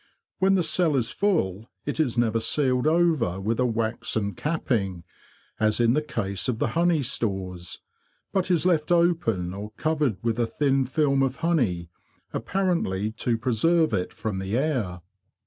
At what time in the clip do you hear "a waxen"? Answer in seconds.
3.59-4.33